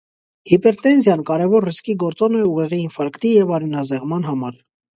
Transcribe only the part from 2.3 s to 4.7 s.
է ուղեղի ինֆարկտի և արյունազեղման համար։